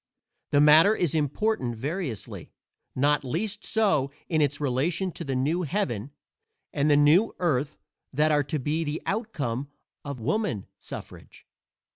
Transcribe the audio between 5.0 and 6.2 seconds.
to the new heaven